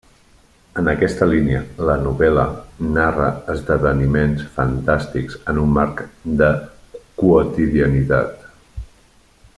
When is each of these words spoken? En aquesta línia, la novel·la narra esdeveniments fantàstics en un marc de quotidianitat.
En 0.81 0.87
aquesta 0.93 1.25
línia, 1.31 1.59
la 1.89 1.97
novel·la 2.05 2.45
narra 2.95 3.27
esdeveniments 3.55 4.43
fantàstics 4.57 5.39
en 5.53 5.63
un 5.65 5.77
marc 5.79 6.05
de 6.43 6.51
quotidianitat. 7.23 8.51